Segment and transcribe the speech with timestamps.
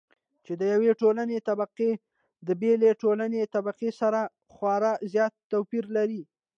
[0.45, 1.91] چې د يوې ټولنې طبقې
[2.47, 4.21] د بلې ټولنې طبقې سره
[4.53, 6.21] خورا زيات توپېر لري.